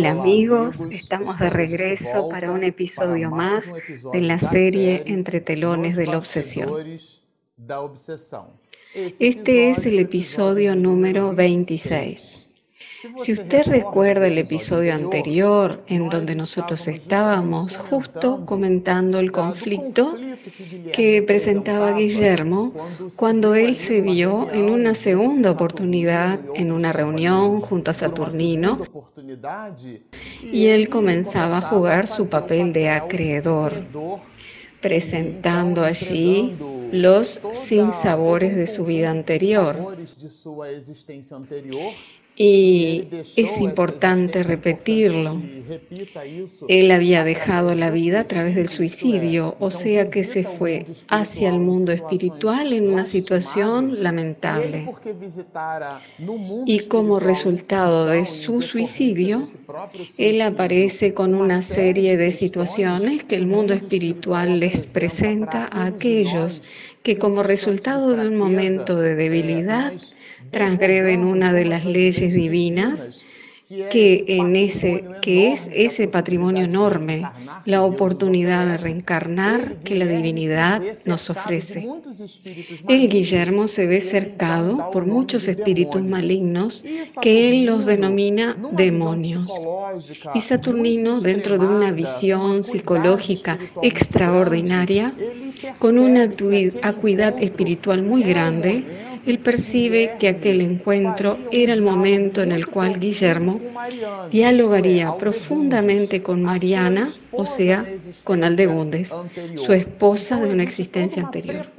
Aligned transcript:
Hola 0.00 0.12
amigos, 0.12 0.80
estamos 0.90 1.38
de 1.38 1.50
regreso 1.50 2.26
para 2.30 2.52
un 2.52 2.64
episodio 2.64 3.30
más 3.30 3.70
de 4.14 4.20
la 4.22 4.38
serie 4.38 5.02
Entre 5.04 5.42
telones 5.42 5.94
de 5.94 6.06
la 6.06 6.16
obsesión. 6.16 6.70
Este 8.94 9.68
es 9.68 9.84
el 9.84 9.98
episodio 9.98 10.74
número 10.74 11.34
26. 11.34 12.39
Si 13.16 13.32
usted 13.32 13.66
recuerda 13.66 14.26
el 14.26 14.36
episodio 14.36 14.92
anterior 14.94 15.82
en 15.86 16.10
donde 16.10 16.34
nosotros 16.34 16.86
estábamos 16.86 17.76
justo 17.76 18.44
comentando 18.44 19.18
el 19.18 19.32
conflicto 19.32 20.16
que 20.92 21.22
presentaba 21.22 21.92
Guillermo 21.92 22.74
cuando 23.16 23.54
él 23.54 23.74
se 23.74 24.02
vio 24.02 24.50
en 24.52 24.68
una 24.68 24.94
segunda 24.94 25.50
oportunidad 25.50 26.40
en 26.54 26.72
una 26.72 26.92
reunión 26.92 27.60
junto 27.60 27.90
a 27.90 27.94
Saturnino 27.94 28.82
y 30.42 30.66
él 30.66 30.88
comenzaba 30.90 31.58
a 31.58 31.62
jugar 31.62 32.06
su 32.06 32.28
papel 32.28 32.72
de 32.74 32.90
acreedor 32.90 33.72
presentando 34.82 35.84
allí 35.84 36.56
los 36.92 37.40
sinsabores 37.52 38.56
de 38.56 38.66
su 38.66 38.84
vida 38.84 39.10
anterior 39.10 39.96
y 42.36 43.06
es 43.36 43.60
importante 43.60 44.42
repetirlo. 44.42 45.40
Él 46.68 46.90
había 46.90 47.22
dejado 47.22 47.74
la 47.74 47.90
vida 47.90 48.20
a 48.20 48.24
través 48.24 48.54
del 48.54 48.68
suicidio, 48.68 49.56
o 49.60 49.70
sea 49.70 50.10
que 50.10 50.24
se 50.24 50.44
fue 50.44 50.86
hacia 51.08 51.50
el 51.50 51.60
mundo 51.60 51.92
espiritual 51.92 52.72
en 52.72 52.88
una 52.92 53.04
situación 53.04 54.02
lamentable. 54.02 54.86
Y 56.66 56.86
como 56.86 57.20
resultado 57.20 58.06
de 58.06 58.24
su 58.24 58.62
suicidio, 58.62 59.44
él 60.16 60.40
aparece 60.40 61.12
con 61.12 61.34
una 61.34 61.62
serie 61.62 62.16
de 62.16 62.32
situaciones 62.32 63.24
que 63.24 63.36
el 63.36 63.46
mundo 63.46 63.74
espiritual 63.74 64.60
les 64.60 64.86
presenta 64.86 65.68
a 65.70 65.86
aquellos 65.86 66.62
que 67.02 67.18
como 67.18 67.42
resultado 67.42 68.16
de 68.16 68.28
un 68.28 68.36
momento 68.36 68.96
de 68.96 69.14
debilidad 69.14 69.92
transgreden 70.50 71.24
una 71.24 71.52
de 71.52 71.64
las 71.64 71.84
leyes 71.84 72.34
divinas 72.34 73.26
que, 73.90 74.24
en 74.26 74.56
ese, 74.56 75.04
que 75.22 75.52
es 75.52 75.70
ese 75.72 76.08
patrimonio 76.08 76.64
enorme, 76.64 77.22
la 77.66 77.82
oportunidad 77.82 78.66
de 78.66 78.76
reencarnar 78.76 79.76
que 79.84 79.94
la 79.94 80.06
divinidad 80.06 80.82
nos 81.06 81.30
ofrece. 81.30 81.88
El 82.88 83.08
Guillermo 83.08 83.68
se 83.68 83.86
ve 83.86 84.00
cercado 84.00 84.90
por 84.90 85.06
muchos 85.06 85.46
espíritus 85.46 86.02
malignos 86.02 86.84
que 87.22 87.48
él 87.48 87.64
los 87.64 87.86
denomina 87.86 88.56
demonios. 88.72 89.52
Y 90.34 90.40
Saturnino, 90.40 91.20
dentro 91.20 91.56
de 91.56 91.66
una 91.66 91.92
visión 91.92 92.64
psicológica 92.64 93.56
extraordinaria, 93.82 95.14
con 95.78 95.96
una 95.96 96.28
acuidad 96.82 97.40
espiritual 97.40 98.02
muy 98.02 98.24
grande, 98.24 98.84
él 99.26 99.38
percibe 99.38 100.16
que 100.18 100.28
aquel 100.28 100.60
encuentro 100.60 101.36
era 101.52 101.72
el 101.72 101.82
momento 101.82 102.42
en 102.42 102.52
el 102.52 102.66
cual 102.66 102.98
Guillermo 102.98 103.60
dialogaría 104.30 105.16
profundamente 105.16 106.22
con 106.22 106.42
Mariana, 106.42 107.08
o 107.32 107.44
sea, 107.44 107.84
con 108.24 108.44
Aldegundes, 108.44 109.14
su 109.56 109.72
esposa 109.72 110.40
de 110.40 110.52
una 110.52 110.62
existencia 110.62 111.22
anterior. 111.22 111.70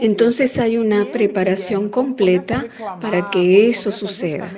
Entonces 0.00 0.58
hay 0.58 0.76
una 0.76 1.04
preparación 1.06 1.88
completa 1.88 2.66
para 3.00 3.30
que 3.30 3.68
eso 3.68 3.90
suceda. 3.92 4.50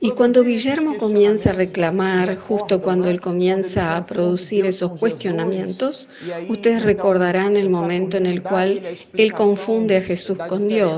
Y 0.00 0.10
cuando 0.10 0.44
Guillermo 0.44 0.96
comienza 0.98 1.50
a 1.50 1.54
reclamar, 1.54 2.36
justo 2.36 2.80
cuando 2.80 3.08
él 3.08 3.20
comienza 3.20 3.96
a 3.96 4.06
producir 4.06 4.66
esos 4.66 4.98
cuestionamientos, 4.98 6.08
ustedes 6.48 6.82
recordarán 6.82 7.56
el 7.56 7.70
momento 7.70 8.16
en 8.16 8.26
el 8.26 8.42
cual 8.42 8.82
él 9.14 9.32
confunde 9.32 9.96
a 9.96 10.02
Jesús 10.02 10.38
con 10.48 10.68
Dios 10.68 10.91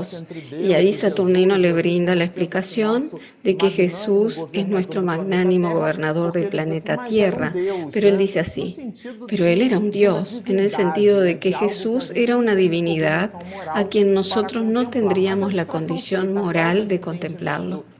y 0.51 0.73
ahí 0.73 0.93
Saturnino 0.93 1.57
le 1.57 1.73
brinda 1.73 2.15
la 2.15 2.25
explicación 2.25 3.09
de 3.43 3.57
que 3.57 3.69
Jesús 3.69 4.47
es 4.53 4.67
nuestro 4.67 5.01
magnánimo 5.01 5.73
gobernador 5.73 6.33
del 6.33 6.49
planeta 6.49 7.05
Tierra. 7.05 7.53
Pero 7.91 8.09
él 8.09 8.17
dice 8.17 8.39
así, 8.39 8.91
pero 9.27 9.45
él 9.45 9.61
era 9.61 9.77
un 9.77 9.91
Dios, 9.91 10.43
en 10.47 10.59
el 10.59 10.69
sentido 10.69 11.21
de 11.21 11.39
que 11.39 11.51
Jesús 11.51 12.11
era 12.15 12.37
una 12.37 12.55
divinidad 12.55 13.31
a 13.73 13.85
quien 13.87 14.13
nosotros 14.13 14.63
no 14.63 14.89
tendríamos 14.89 15.53
la 15.53 15.65
condición 15.65 16.33
moral 16.33 16.87
de 16.87 16.99
contemplarlo. 16.99 17.94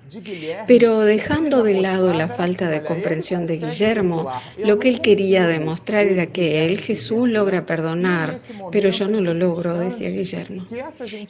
Pero 0.67 0.99
dejando 0.99 1.63
de 1.63 1.81
lado 1.81 2.13
la 2.13 2.27
falta 2.27 2.69
de 2.69 2.83
comprensión 2.83 3.45
de 3.45 3.57
Guillermo, 3.57 4.31
lo 4.57 4.77
que 4.77 4.89
él 4.89 5.01
quería 5.01 5.47
demostrar 5.47 6.05
era 6.07 6.27
que 6.27 6.65
él, 6.65 6.79
Jesús, 6.79 7.27
logra 7.27 7.65
perdonar, 7.65 8.37
pero 8.71 8.89
yo 8.89 9.07
no 9.07 9.19
lo 9.21 9.33
logro, 9.33 9.77
decía 9.79 10.09
Guillermo. 10.09 10.65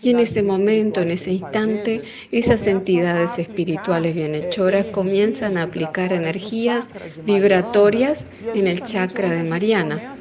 Y 0.02 0.10
en 0.10 0.20
ese 0.20 0.44
momento, 0.44 1.02
en 1.02 1.12
ese 1.12 1.32
instante, 1.32 2.02
esas 2.32 2.68
entidades 2.68 3.40
espirituales 3.40 4.14
bienhechoras 4.14 4.88
comienzan 4.88 5.58
a 5.58 5.64
aplicar 5.64 6.12
energías 6.12 6.94
vibratorias 7.26 8.30
en 8.54 8.68
el 8.68 8.82
chakra 8.84 9.32
de 9.32 9.44
Mariana. 9.44 10.16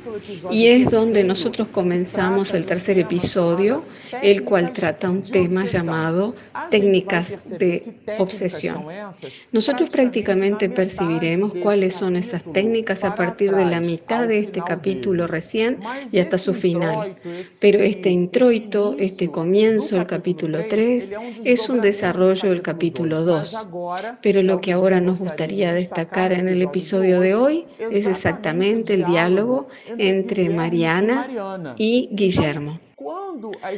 Y 0.50 0.68
es 0.68 0.90
donde 0.90 1.24
nosotros 1.24 1.68
comenzamos 1.68 2.54
el 2.54 2.66
tercer 2.66 2.98
episodio, 2.98 3.84
el 4.22 4.44
cual 4.44 4.72
trata 4.72 5.10
un 5.10 5.22
tema 5.22 5.66
llamado 5.66 6.36
técnicas 6.70 7.48
de 7.58 7.94
obsesión 8.46 8.84
nosotros 9.52 9.88
prácticamente 9.90 10.68
percibiremos 10.68 11.54
cuáles 11.54 11.94
son 11.94 12.16
esas 12.16 12.42
técnicas 12.52 13.04
a 13.04 13.14
partir 13.14 13.54
de 13.54 13.64
la 13.64 13.80
mitad 13.80 14.26
de 14.26 14.38
este 14.38 14.62
capítulo 14.66 15.26
recién 15.26 15.80
y 16.10 16.18
hasta 16.18 16.38
su 16.38 16.54
final. 16.54 17.16
Pero 17.60 17.78
este 17.78 18.10
introito, 18.10 18.96
este 18.98 19.28
comienzo, 19.30 19.96
el 19.96 20.06
capítulo 20.06 20.60
3, 20.68 21.14
es 21.44 21.68
un 21.68 21.80
desarrollo 21.80 22.50
del 22.50 22.62
capítulo 22.62 23.22
2. 23.22 23.66
Pero 24.22 24.42
lo 24.42 24.60
que 24.60 24.72
ahora 24.72 25.00
nos 25.00 25.18
gustaría 25.18 25.72
destacar 25.72 26.32
en 26.32 26.48
el 26.48 26.62
episodio 26.62 27.20
de 27.20 27.34
hoy 27.34 27.64
es 27.78 28.06
exactamente 28.06 28.94
el 28.94 29.04
diálogo 29.04 29.68
entre 29.98 30.50
Mariana 30.50 31.28
y 31.76 32.08
Guillermo. 32.12 32.80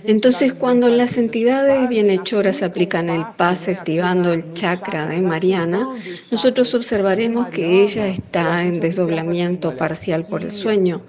Entonces, 0.04 0.52
cuando 0.52 0.88
las 0.88 1.16
entidades 1.16 1.88
bienhechoras 1.88 2.62
aplican 2.62 3.08
el 3.08 3.24
pase 3.36 3.72
activando 3.72 4.32
el 4.32 4.52
chakra 4.52 5.06
de 5.06 5.20
Mariana, 5.20 5.88
nosotros 6.30 6.74
observaremos 6.74 7.48
que 7.48 7.82
ella 7.82 8.08
está 8.08 8.62
en 8.62 8.80
desdoblamiento 8.80 9.76
parcial 9.76 10.24
por 10.24 10.42
el 10.42 10.50
sueño, 10.50 11.02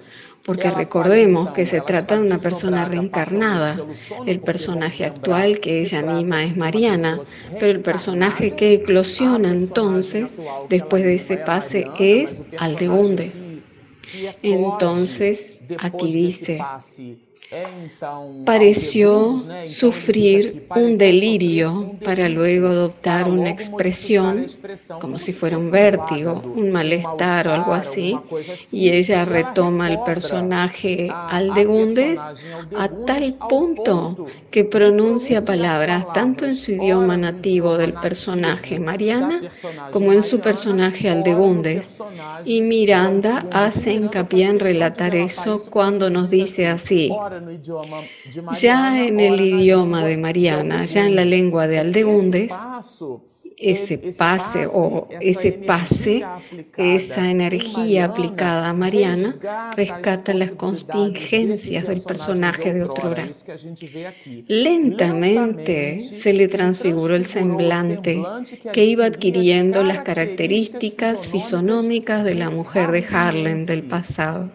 porque 0.44 0.70
recordemos 0.70 1.50
que 1.50 1.66
se 1.66 1.80
trata 1.82 2.16
de 2.16 2.22
una 2.22 2.38
persona 2.38 2.84
reencarnada. 2.84 3.78
El 4.26 4.40
personaje 4.40 5.04
actual 5.04 5.60
que 5.60 5.80
ella 5.80 5.98
anima 5.98 6.42
es 6.42 6.56
Mariana, 6.56 7.20
pero 7.60 7.72
el 7.72 7.80
personaje 7.80 8.56
que 8.56 8.74
eclosiona 8.74 9.50
entonces, 9.50 10.36
después 10.70 11.04
de 11.04 11.14
ese 11.14 11.36
pase, 11.36 11.86
es 11.98 12.44
Aldeundes. 12.58 13.46
Entonces, 14.42 15.60
aquí 15.78 16.12
dice, 16.12 16.60
pareció 18.44 19.44
sufrir 19.66 20.66
un 20.74 20.98
delirio 20.98 21.92
para 22.04 22.28
luego 22.28 22.68
adoptar 22.68 23.28
una 23.28 23.50
expresión 23.50 24.46
como 25.00 25.18
si 25.18 25.32
fuera 25.32 25.56
un 25.56 25.70
vértigo, 25.70 26.42
un 26.56 26.70
malestar 26.70 27.48
o 27.48 27.54
algo 27.54 27.72
así, 27.72 28.16
y 28.70 28.90
ella 28.90 29.24
retoma 29.24 29.90
el 29.90 29.98
personaje 30.04 31.08
Aldegundes 31.10 32.20
a 32.76 32.88
tal 33.06 33.34
punto 33.48 34.26
que 34.50 34.64
pronuncia 34.64 35.44
palabras 35.44 36.06
tanto 36.12 36.44
en 36.44 36.56
su 36.56 36.72
idioma 36.72 37.16
nativo 37.16 37.78
del 37.78 37.94
personaje 37.94 38.78
Mariana 38.78 39.40
como 39.90 40.12
en 40.12 40.22
su 40.22 40.40
personaje 40.40 41.08
Aldegundes. 41.08 41.98
Y 42.44 42.60
Miranda 42.60 43.46
hace 43.50 43.92
hincapié 43.94 44.46
en 44.46 44.60
relatar 44.60 45.14
eso 45.14 45.62
cuando 45.70 46.10
nos 46.10 46.30
dice 46.30 46.66
así, 46.66 47.10
ya 48.60 49.04
en 49.04 49.20
el 49.20 49.40
idioma 49.40 50.04
de 50.04 50.16
Mariana, 50.16 50.84
ya 50.84 51.06
en 51.06 51.16
la 51.16 51.24
lengua 51.24 51.66
de 51.66 51.78
Aldegundes, 51.78 52.52
ese 53.58 53.98
pase 54.16 54.66
o 54.72 55.08
ese 55.20 55.52
pase, 55.52 56.24
esa 56.76 57.30
energía 57.30 58.06
aplicada 58.06 58.68
a 58.68 58.72
Mariana, 58.72 59.36
rescata 59.76 60.32
las 60.32 60.52
contingencias 60.52 61.86
del 61.86 62.00
personaje 62.02 62.72
de 62.72 62.84
Otrora. 62.84 63.28
Lentamente 64.46 66.00
se 66.00 66.32
le 66.32 66.48
transfiguró 66.48 67.16
el 67.16 67.26
semblante 67.26 68.22
que 68.72 68.84
iba 68.84 69.06
adquiriendo 69.06 69.82
las 69.82 70.00
características 70.00 71.26
fisonómicas 71.26 72.24
de 72.24 72.34
la 72.36 72.50
mujer 72.50 72.92
de 72.92 73.04
Harlem 73.10 73.66
del 73.66 73.82
pasado. 73.84 74.50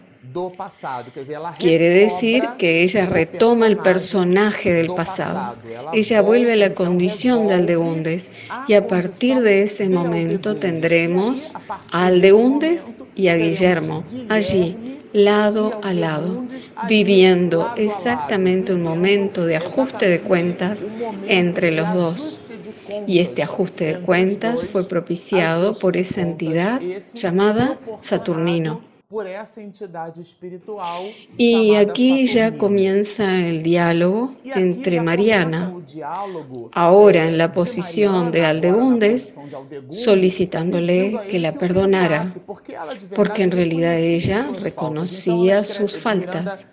Quiere 1.58 1.88
decir 1.90 2.44
que 2.58 2.82
ella 2.82 3.06
retoma 3.06 3.66
el 3.66 3.76
personaje 3.76 4.72
del 4.72 4.88
pasado. 4.88 5.56
Ella 5.92 6.22
vuelve 6.22 6.54
a 6.54 6.56
la 6.56 6.74
condición 6.74 7.46
de 7.46 7.54
Aldeundes 7.54 8.30
y 8.66 8.74
a 8.74 8.86
partir 8.86 9.40
de 9.40 9.62
ese 9.62 9.88
momento 9.88 10.56
tendremos 10.56 11.54
a 11.92 12.06
Aldeundes 12.06 12.94
y 13.14 13.28
a 13.28 13.36
Guillermo 13.36 14.04
allí, 14.28 15.00
lado 15.12 15.78
a 15.82 15.92
lado, 15.92 16.44
viviendo 16.88 17.72
exactamente 17.76 18.74
un 18.74 18.82
momento 18.82 19.46
de 19.46 19.56
ajuste 19.56 20.08
de 20.08 20.20
cuentas 20.20 20.88
entre 21.28 21.70
los 21.70 21.94
dos. 21.94 22.40
Y 23.06 23.20
este 23.20 23.42
ajuste 23.42 23.84
de 23.84 24.00
cuentas 24.00 24.66
fue 24.66 24.86
propiciado 24.88 25.74
por 25.78 25.96
esa 25.96 26.22
entidad 26.22 26.80
llamada 27.14 27.78
Saturnino. 28.00 28.93
Y 31.36 31.74
aquí 31.74 32.26
ya 32.26 32.56
comienza 32.58 33.36
el 33.46 33.62
diálogo 33.62 34.34
entre 34.44 35.00
Mariana, 35.00 35.72
ahora 36.72 37.28
en 37.28 37.38
la 37.38 37.52
posición 37.52 38.32
de 38.32 38.44
Aldegundes, 38.44 39.38
solicitándole 39.90 41.18
que 41.30 41.38
la 41.38 41.52
perdonara, 41.52 42.24
porque 43.14 43.42
en 43.42 43.50
realidad 43.50 43.98
ella 43.98 44.50
reconocía 44.60 45.64
sus 45.64 45.98
faltas 45.98 46.66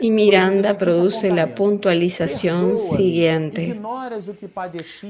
y 0.00 0.10
Miranda 0.10 0.76
produce 0.76 1.30
la 1.30 1.54
puntualización 1.54 2.76
siguiente. 2.78 3.80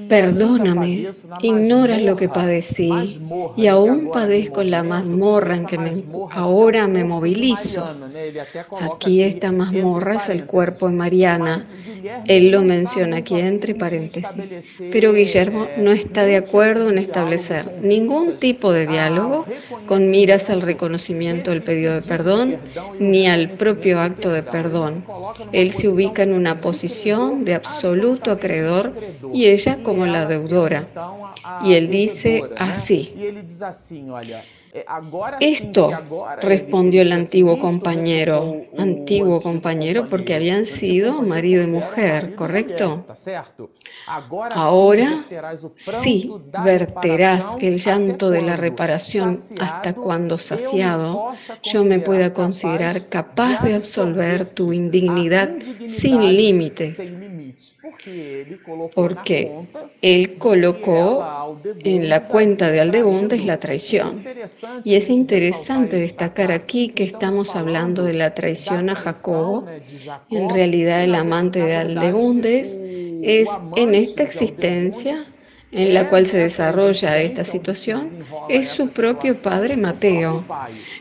Perdóname, 0.08 1.08
ignoras 1.42 2.00
lo 2.02 2.14
que 2.14 2.28
padecí 2.28 3.20
y 3.56 3.66
aún 3.66 4.10
padezco 4.12 4.62
la 4.62 4.84
mazmorra 4.84 5.56
en 5.56 5.66
que 5.66 6.04
ahora 6.30 6.86
me 6.86 7.02
movilizo. 7.02 7.84
Aquí 8.80 9.22
esta 9.22 9.50
mazmorra 9.50 10.16
es 10.16 10.28
el 10.28 10.46
cuerpo 10.46 10.88
de 10.88 10.94
Mariana. 10.94 11.60
Él 12.26 12.50
lo 12.50 12.62
menciona 12.62 13.18
aquí 13.18 13.40
entre 13.40 13.74
paréntesis. 13.74 14.78
Pero 14.92 15.12
Guillermo 15.12 15.66
no 15.78 15.90
está 15.90 16.24
de 16.26 16.36
acuerdo 16.36 16.90
en 16.90 16.98
establecer 16.98 17.80
ningún 17.82 18.36
tipo 18.36 18.72
de 18.72 18.86
diálogo 18.86 19.46
con 19.86 20.10
miras 20.10 20.48
al 20.50 20.62
reconocimiento 20.62 21.50
del 21.50 21.62
pedido 21.62 21.94
de 21.94 22.02
perdón 22.02 22.56
ni 23.00 23.26
al 23.26 23.50
propio 23.50 24.00
acto 24.00 24.30
de 24.30 24.43
perdón. 24.44 25.04
Él 25.52 25.70
se 25.72 25.88
ubica 25.88 26.22
en 26.22 26.32
una 26.32 26.60
posición 26.60 27.44
de 27.44 27.54
absoluto 27.54 28.30
acreedor 28.30 28.92
y 29.32 29.46
ella 29.46 29.78
como 29.82 30.06
la 30.06 30.26
deudora. 30.26 30.88
Y 31.64 31.74
él 31.74 31.90
dice 31.90 32.42
así. 32.56 33.14
Eh, 34.74 34.84
Esto, 35.38 35.88
respondió 36.42 37.02
el 37.02 37.12
antiguo 37.12 37.60
compañero, 37.60 38.64
antiguo 38.76 39.40
compañero 39.40 40.08
porque 40.10 40.34
habían 40.34 40.64
sido 40.64 41.22
marido 41.22 41.62
y 41.62 41.68
mujer, 41.68 42.34
¿correcto? 42.34 43.06
Ahora 44.50 45.24
sí 45.76 46.28
verterás 46.64 47.56
el 47.60 47.78
llanto 47.78 48.30
de 48.30 48.42
la 48.42 48.56
reparación 48.56 49.38
hasta 49.60 49.94
cuando 49.94 50.38
saciado. 50.38 51.28
yo 51.62 51.84
me 51.84 52.00
pueda 52.00 52.34
considerar 52.34 53.08
capaz 53.08 53.62
de 53.62 53.76
absolver 53.76 54.46
tu 54.46 54.72
indignidad 54.72 55.54
sin 55.86 56.20
límites 56.36 56.98
porque 58.94 59.66
él 60.02 60.38
colocó 60.38 61.58
en 61.80 62.08
la 62.08 62.26
cuenta 62.26 62.70
de 62.70 62.80
Aldegundes 62.80 63.44
la 63.44 63.58
traición. 63.58 64.24
Y 64.84 64.94
es 64.94 65.10
interesante 65.10 65.96
destacar 65.96 66.52
aquí 66.52 66.88
que 66.88 67.04
estamos 67.04 67.56
hablando 67.56 68.04
de 68.04 68.14
la 68.14 68.34
traición 68.34 68.90
a 68.90 68.94
Jacobo. 68.94 69.66
En 70.30 70.50
realidad 70.50 71.04
el 71.04 71.14
amante 71.14 71.60
de 71.60 71.76
Aldegundes 71.76 72.78
es 73.22 73.48
en 73.76 73.94
esta 73.94 74.22
existencia 74.22 75.16
en 75.74 75.92
la 75.92 76.08
cual 76.08 76.24
se 76.24 76.38
desarrolla 76.38 77.18
esta 77.18 77.44
situación 77.44 78.24
es 78.48 78.68
su 78.68 78.88
propio 78.88 79.36
padre 79.36 79.76
Mateo. 79.76 80.44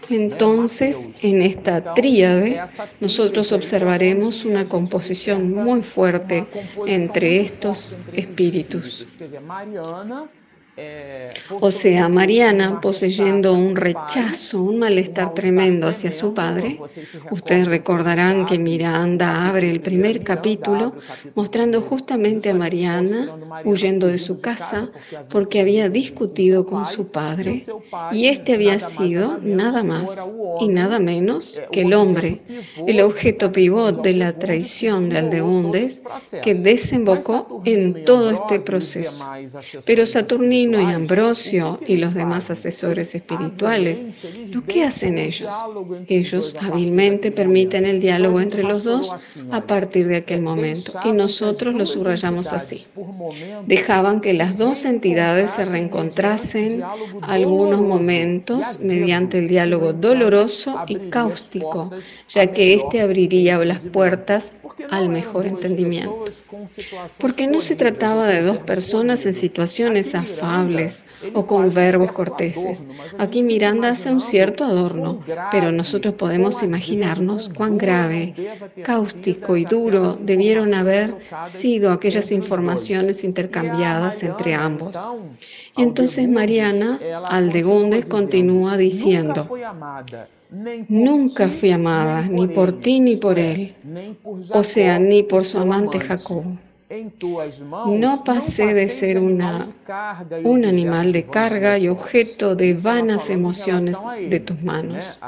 Entonces, 0.10 1.10
en 1.22 1.42
esta 1.42 1.94
tríade, 1.94 2.60
nosotros 3.00 3.52
observaremos 3.52 4.46
una 4.46 4.66
composición 4.66 5.54
muy 5.54 5.84
fuerte 5.84 6.46
entre 6.88 7.42
estos 7.42 7.98
espíritus. 8.14 9.06
O 11.60 11.70
sea, 11.70 12.10
Mariana, 12.10 12.82
poseyendo 12.82 13.54
un 13.54 13.76
rechazo, 13.76 14.64
un 14.64 14.80
malestar 14.80 15.34
tremendo 15.34 15.88
hacia 15.88 16.12
su 16.12 16.34
padre, 16.34 16.80
ustedes 17.30 17.68
recordarán 17.68 18.46
que 18.48 18.58
Miranda 18.58 19.48
abre 19.48 19.70
el 19.70 19.82
primer 19.82 20.24
capítulo 20.24 20.96
mostrando 21.36 21.80
justamente 21.82 22.50
a 22.50 22.56
Mariana 22.56 23.38
huyendo 23.66 24.08
de 24.08 24.18
su 24.18 24.40
casa 24.40 24.90
porque 25.30 25.60
había 25.60 25.90
discutido 25.90 26.66
con 26.66 26.88
su 26.88 27.08
padre 27.08 27.62
y 28.12 28.28
este 28.28 28.54
había 28.54 28.80
sido 28.80 29.38
nada 29.44 29.84
más 29.84 30.18
y 30.60 30.70
nada 30.70 30.98
menos 30.98 31.62
que 31.72 31.82
el 31.82 31.94
hombre, 31.94 32.42
el 32.88 33.02
objeto 33.02 33.52
pivot 33.52 34.02
de 34.02 34.14
la 34.14 34.40
traición 34.40 35.10
de 35.10 35.20
Aldeundes 35.20 36.02
que 36.42 36.56
desembocó 36.56 37.62
en 37.66 38.06
todo 38.06 38.32
este 38.32 38.60
proceso. 38.60 39.26
Pero 39.86 40.06
Saturnino 40.06 40.63
y 40.64 40.86
Ambrosio 40.86 41.80
y 41.86 41.98
los 41.98 42.14
demás 42.14 42.50
asesores 42.50 43.14
espirituales, 43.16 44.06
¿lo 44.50 44.64
que 44.64 44.84
hacen 44.84 45.18
ellos? 45.18 45.54
Ellos 46.08 46.56
hábilmente 46.60 47.32
permiten 47.32 47.86
el 47.86 48.00
diálogo 48.00 48.40
entre 48.40 48.64
los 48.64 48.84
dos 48.84 49.14
a 49.52 49.62
partir 49.62 50.08
de 50.08 50.18
aquel 50.18 50.42
momento 50.42 50.94
y 51.04 51.12
nosotros 51.12 51.76
lo 51.76 51.86
subrayamos 51.86 52.54
así. 52.54 52.86
Dejaban 53.68 54.22
que 54.22 54.34
las 54.34 54.58
dos 54.58 54.86
entidades 54.86 55.52
se 55.52 55.66
reencontrasen 55.66 56.82
algunos 57.22 57.82
momentos 57.82 58.80
mediante 58.80 59.40
el 59.40 59.48
diálogo 59.48 59.94
doloroso 59.94 60.80
y 60.88 60.96
cáustico, 61.10 61.92
ya 62.30 62.52
que 62.52 62.76
éste 62.76 63.02
abriría 63.02 63.58
las 63.64 63.86
puertas 63.86 64.54
al 64.90 65.10
mejor 65.10 65.46
entendimiento. 65.46 66.26
Porque 67.20 67.48
no 67.48 67.62
se 67.62 67.76
trataba 67.76 68.28
de 68.28 68.42
dos 68.42 68.58
personas 68.58 69.26
en 69.26 69.34
situaciones 69.34 70.16
o 71.34 71.46
con 71.46 71.74
verbos 71.74 72.12
corteses. 72.12 72.88
Aquí 73.18 73.44
Miranda 73.44 73.90
hace 73.90 74.12
un 74.12 74.22
cierto 74.22 74.64
adorno, 74.64 75.20
pero 75.52 75.72
nosotros 75.72 76.14
podemos 76.16 76.64
imaginarnos 76.64 77.50
cuán 77.50 77.78
grave, 77.78 78.34
cáustico 78.84 79.58
y 79.58 79.66
duro 79.66 80.16
debieron 80.16 80.74
haber 80.74 81.16
sido 81.44 81.92
aquellas 81.92 82.32
informaciones 82.32 83.24
intercambiadas 83.24 84.24
entre 84.24 84.54
ambos. 84.54 84.98
Entonces 85.78 86.28
Mariana 86.30 87.00
Aldegunde 87.26 88.04
continúa 88.04 88.78
diciendo, 88.78 89.50
Nunca 90.88 91.50
fui 91.50 91.72
amada, 91.72 92.22
ni 92.30 92.48
por 92.48 92.78
ti 92.78 93.00
ni 93.00 93.16
por 93.16 93.40
él, 93.40 93.76
o 94.52 94.64
sea, 94.64 95.00
ni 95.00 95.24
por 95.24 95.44
su 95.46 95.58
amante 95.58 96.00
Jacob. 96.00 96.44
No 97.88 98.24
pasé 98.24 98.74
de 98.74 98.88
ser 98.88 99.20
una, 99.20 99.68
un 100.44 100.66
animal 100.66 101.12
de 101.12 101.26
carga 101.26 101.78
y 101.78 101.88
objeto 101.88 102.56
de 102.56 102.74
vanas 102.74 103.30
emociones 103.30 103.98
de 104.30 104.40
tus 104.40 104.62
manos. 104.62 105.20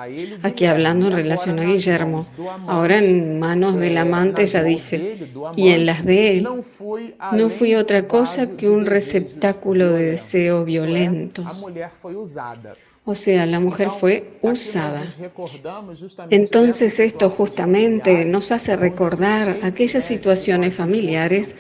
Aquí 0.44 0.66
hablando 0.66 1.08
en 1.08 1.14
relación 1.14 1.60
a 1.60 1.64
Guillermo, 1.64 2.26
ahora 2.68 3.00
en 3.00 3.40
manos 3.40 3.78
del 3.78 3.98
amante 3.98 4.46
ya 4.48 4.64
dice, 4.64 5.20
y 5.56 5.70
en 5.70 5.86
las 5.86 6.06
de 6.06 6.38
él, 6.38 6.48
no 7.34 7.50
fui 7.50 7.76
otra 7.76 8.08
cosa 8.08 8.56
que 8.56 8.70
un 8.70 8.86
receptáculo 8.86 9.92
de 9.92 10.12
deseo 10.12 10.66
violentos. 10.66 11.68
O 13.08 13.14
sea, 13.14 13.46
la 13.46 13.60
mujer 13.60 13.90
fue 13.92 14.32
usada. 14.42 15.06
Entonces 16.32 17.00
esto 17.00 17.30
justamente 17.30 18.26
nos 18.26 18.52
hace 18.52 18.76
recordar 18.76 19.58
aquellas 19.62 20.06
situaciones 20.06 20.74
familiares 20.74 21.56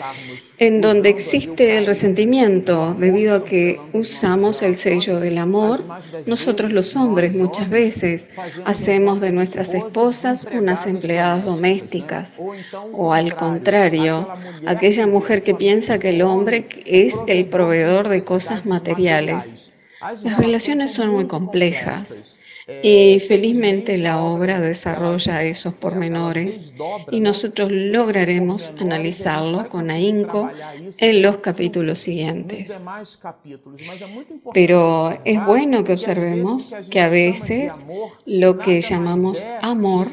en 0.57 0.81
donde 0.81 1.09
existe 1.09 1.77
el 1.77 1.85
resentimiento 1.85 2.95
debido 2.95 3.35
a 3.35 3.45
que 3.45 3.79
usamos 3.93 4.63
el 4.63 4.73
sello 4.73 5.19
del 5.19 5.37
amor. 5.37 5.83
Nosotros 6.25 6.71
los 6.71 6.95
hombres 6.95 7.35
muchas 7.35 7.69
veces 7.69 8.27
hacemos 8.63 9.21
de 9.21 9.31
nuestras 9.31 9.75
esposas 9.75 10.47
unas 10.51 10.87
empleadas 10.87 11.45
domésticas 11.45 12.41
o 12.91 13.13
al 13.13 13.35
contrario, 13.35 14.27
aquella 14.65 15.05
mujer 15.05 15.43
que 15.43 15.53
piensa 15.53 15.99
que 15.99 16.09
el 16.09 16.23
hombre 16.23 16.67
es 16.85 17.13
el 17.27 17.45
proveedor 17.45 18.09
de 18.09 18.23
cosas 18.23 18.65
materiales. 18.65 19.74
Las 20.23 20.37
relaciones 20.37 20.93
son 20.93 21.09
muy 21.09 21.25
complejas 21.25 22.39
Y 22.83 23.19
felizmente 23.19 23.97
la 23.97 24.21
obra 24.21 24.59
desarrolla 24.59 25.43
esos 25.43 25.73
pormenores 25.75 26.73
y 27.11 27.19
nosotros 27.19 27.71
lograremos 27.71 28.73
analizarlo 28.79 29.69
con 29.69 29.91
ahínco 29.91 30.49
en 30.97 31.21
los 31.21 31.37
capítulos 31.37 31.99
siguientes. 31.99 32.81
Pero 34.53 35.15
es 35.23 35.45
bueno 35.45 35.83
que 35.83 35.93
observemos 35.93 36.75
que 36.89 37.01
a 37.01 37.07
veces 37.07 37.85
lo 38.25 38.57
que 38.57 38.81
llamamos 38.81 39.45
amor 39.61 40.07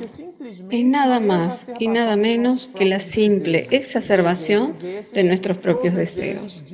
es 0.71 0.85
nada 0.85 1.21
más 1.21 1.71
y 1.79 1.89
nada 1.89 2.17
menos 2.17 2.69
que 2.69 2.85
la 2.85 3.01
simple 3.01 3.67
exacerbación 3.71 4.73
de 5.13 5.25
nuestros 5.25 5.59
propios 5.59 5.95
deseos. 5.95 6.65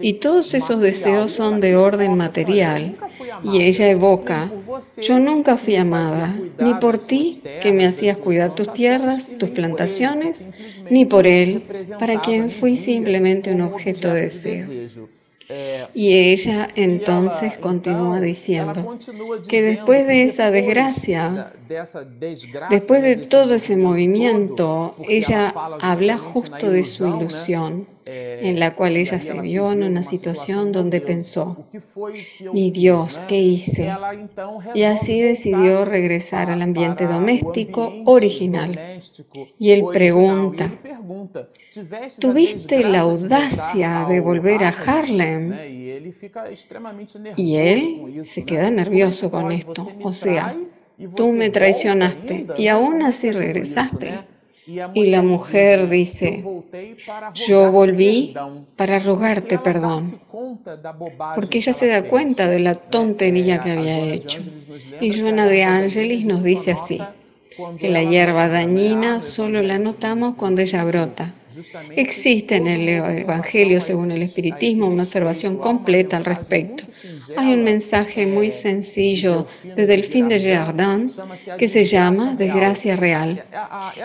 Y 0.00 0.14
todos 0.14 0.54
esos 0.54 0.80
deseos 0.80 1.30
son 1.30 1.60
de 1.60 1.76
orden 1.76 2.16
material. 2.16 2.94
Y 3.42 3.62
ella 3.62 3.88
evoca, 3.88 4.50
yo 5.02 5.18
nunca 5.18 5.56
fui 5.56 5.76
amada, 5.76 6.36
ni 6.58 6.74
por 6.74 6.98
ti 6.98 7.40
que 7.62 7.72
me 7.72 7.86
hacías 7.86 8.18
cuidar 8.18 8.54
tus 8.54 8.72
tierras, 8.72 9.30
tus 9.38 9.50
plantaciones, 9.50 10.46
ni 10.90 11.04
por 11.04 11.26
él, 11.26 11.62
para 11.98 12.20
quien 12.20 12.50
fui 12.50 12.76
simplemente 12.76 13.52
un 13.52 13.62
objeto 13.62 14.12
de 14.12 14.22
deseo. 14.22 14.68
Y 15.92 16.14
ella 16.14 16.68
entonces 16.74 17.58
continúa 17.58 18.20
diciendo 18.20 18.98
que 19.48 19.62
después 19.62 20.06
de 20.06 20.22
esa 20.22 20.50
desgracia, 20.50 21.52
después 22.70 23.02
de 23.02 23.16
todo 23.16 23.54
ese 23.54 23.76
movimiento, 23.76 24.96
ella 25.08 25.52
habla 25.80 26.18
justo 26.18 26.70
de 26.70 26.82
su 26.82 27.06
ilusión 27.06 27.86
en 28.06 28.60
la 28.60 28.74
cual 28.74 28.96
ella 28.96 29.18
se 29.18 29.38
vio 29.40 29.72
en 29.72 29.82
una 29.82 30.02
situación 30.02 30.72
donde 30.72 31.00
pensó, 31.00 31.66
mi 32.52 32.70
Dios, 32.70 33.20
¿qué 33.28 33.40
hice? 33.40 33.90
Y 34.74 34.82
así 34.82 35.20
decidió 35.20 35.84
regresar 35.84 36.50
al 36.50 36.62
ambiente 36.62 37.06
doméstico 37.06 37.92
original. 38.04 38.78
Y 39.58 39.70
él 39.70 39.84
pregunta, 39.92 40.70
¿tuviste 42.20 42.80
la 42.80 43.00
audacia 43.00 44.06
de 44.08 44.20
volver 44.20 44.64
a 44.64 44.68
Harlem? 44.68 45.54
Y 47.36 47.56
él 47.56 48.24
se 48.24 48.44
queda 48.44 48.70
nervioso 48.70 49.30
con 49.30 49.50
esto. 49.50 49.88
O 50.02 50.12
sea, 50.12 50.54
tú 51.16 51.32
me 51.32 51.50
traicionaste 51.50 52.46
y 52.58 52.68
aún 52.68 53.02
así 53.02 53.30
regresaste. 53.30 54.12
Y 54.94 55.06
la 55.06 55.22
mujer 55.22 55.90
dice, 55.90 56.42
yo 57.34 57.70
volví 57.70 58.34
para 58.76 58.98
rogarte 58.98 59.58
perdón, 59.58 60.18
porque 61.34 61.58
ella 61.58 61.74
se 61.74 61.86
da 61.86 62.08
cuenta 62.08 62.48
de 62.48 62.60
la 62.60 62.74
tontería 62.74 63.60
que 63.60 63.72
había 63.72 63.98
hecho. 63.98 64.40
Y 65.02 65.18
Joana 65.18 65.46
de 65.46 65.64
Angelis 65.64 66.24
nos 66.24 66.42
dice 66.42 66.72
así, 66.72 67.02
que 67.78 67.90
la 67.90 68.02
hierba 68.02 68.48
dañina 68.48 69.20
solo 69.20 69.62
la 69.62 69.78
notamos 69.78 70.34
cuando 70.36 70.62
ella 70.62 70.82
brota 70.84 71.34
Existe 71.96 72.56
en 72.56 72.66
el 72.66 72.88
Evangelio, 72.88 73.80
según 73.80 74.10
el 74.10 74.22
Espiritismo, 74.22 74.86
una 74.86 75.02
observación 75.02 75.58
completa 75.58 76.16
al 76.16 76.24
respecto. 76.24 76.84
Hay 77.36 77.52
un 77.54 77.64
mensaje 77.64 78.26
muy 78.26 78.50
sencillo 78.50 79.46
de 79.62 79.86
Delphine 79.86 80.28
de 80.34 80.40
Girardin 80.40 81.12
que 81.58 81.68
se 81.68 81.84
llama 81.84 82.34
Desgracia 82.34 82.96
Real. 82.96 83.44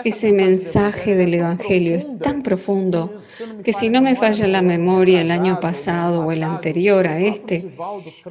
Ese 0.04 0.32
mensaje 0.32 1.14
del 1.16 1.34
Evangelio 1.34 1.96
es 1.96 2.06
tan 2.18 2.42
profundo 2.42 3.22
que 3.64 3.72
si 3.72 3.88
no 3.88 4.02
me 4.02 4.16
falla 4.16 4.46
la 4.46 4.62
memoria 4.62 5.20
el 5.20 5.30
año 5.30 5.60
pasado 5.60 6.26
o 6.26 6.32
el 6.32 6.42
anterior 6.42 7.06
a 7.06 7.18
este, 7.20 7.70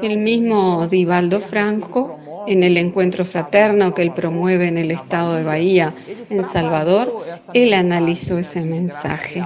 el 0.02 0.18
mismo 0.18 0.88
Divaldo 0.88 1.40
Franco 1.40 2.20
en 2.48 2.64
el 2.64 2.78
encuentro 2.78 3.26
fraterno 3.26 3.94
que 3.94 4.02
él 4.02 4.14
promueve 4.14 4.68
en 4.68 4.78
el 4.78 4.92
estado 4.92 5.36
de 5.36 5.44
Bahía, 5.44 5.96
en 6.30 6.44
Salvador, 6.44 7.26
él 7.54 7.74
analizó 7.74 8.38
ese 8.38 8.62
mensaje. 8.62 9.44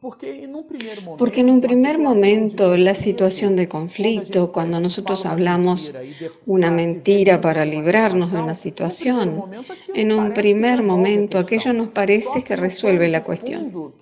Porque 0.00 0.44
en 1.40 1.50
un 1.50 1.60
primer 1.60 1.98
momento 1.98 2.76
la 2.76 2.94
situación 2.94 3.56
de 3.56 3.66
conflicto, 3.66 4.52
cuando 4.52 4.78
nosotros 4.78 5.26
hablamos 5.26 5.92
una 6.46 6.70
mentira 6.70 7.40
para 7.40 7.64
librarnos 7.64 8.30
de 8.30 8.38
una 8.38 8.54
situación, 8.54 9.44
en 9.92 10.12
un 10.12 10.32
primer 10.34 10.84
momento 10.84 11.36
aquello 11.36 11.72
nos 11.72 11.88
parece 11.88 12.44
que 12.44 12.54
resuelve 12.54 13.08
la 13.08 13.24
cuestión. 13.24 13.92